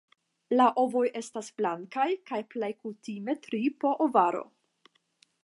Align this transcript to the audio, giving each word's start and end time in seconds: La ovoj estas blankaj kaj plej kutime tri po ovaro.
La 0.55 0.65
ovoj 0.83 1.03
estas 1.19 1.51
blankaj 1.61 2.07
kaj 2.31 2.41
plej 2.55 2.71
kutime 2.81 3.37
tri 3.45 3.63
po 3.85 3.95
ovaro. 4.09 4.43